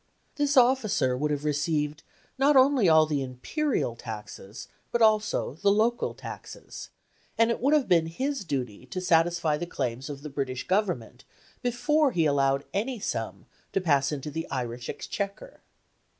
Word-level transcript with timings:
This 0.35 0.57
officer 0.57 1.15
would 1.15 1.29
have 1.29 1.45
received 1.45 2.01
not 2.39 2.55
only 2.55 2.89
all 2.89 3.05
the 3.05 3.21
imperial 3.21 3.95
taxes, 3.95 4.67
but 4.91 4.99
also 4.99 5.53
the 5.53 5.69
local 5.71 6.15
taxes; 6.15 6.89
and 7.37 7.51
it 7.51 7.61
would 7.61 7.75
have 7.75 7.87
been 7.87 8.07
his 8.07 8.43
duty 8.43 8.87
to 8.87 8.99
satisfy 8.99 9.57
the 9.57 9.67
claims 9.67 10.09
of 10.09 10.23
the 10.23 10.29
British 10.31 10.65
Government 10.65 11.23
before 11.61 12.13
he 12.13 12.25
allowed 12.25 12.65
any 12.73 12.99
sum 12.99 13.45
to 13.73 13.79
pass 13.79 14.11
into 14.11 14.31
the 14.31 14.49
Irish 14.49 14.89
Exchequer. 14.89 15.61